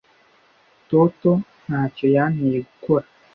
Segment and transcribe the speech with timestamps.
[0.89, 1.31] Toto
[1.65, 3.05] ntacyo yanteye gukora.